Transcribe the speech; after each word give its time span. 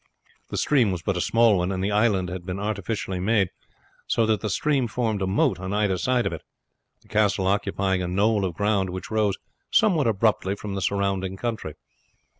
The 0.49 0.57
stream 0.57 0.89
was 0.91 1.03
but 1.03 1.15
a 1.15 1.21
small 1.21 1.59
one, 1.59 1.71
and 1.71 1.83
the 1.83 1.91
island 1.91 2.27
had 2.29 2.43
been 2.43 2.59
artificially 2.59 3.19
made, 3.19 3.49
so 4.07 4.25
that 4.25 4.41
the 4.41 4.49
stream 4.49 4.87
formed 4.87 5.21
a 5.21 5.27
moat 5.27 5.59
on 5.59 5.73
either 5.73 5.99
side 5.99 6.25
of 6.25 6.33
it, 6.33 6.41
the 7.03 7.07
castle 7.07 7.45
occupying 7.45 8.01
a 8.01 8.07
knoll 8.07 8.43
of 8.43 8.55
ground 8.55 8.89
which 8.89 9.11
rose 9.11 9.37
somewhat 9.69 10.07
abruptly 10.07 10.55
from 10.55 10.73
the 10.73 10.81
surrounding 10.81 11.37
country. 11.37 11.75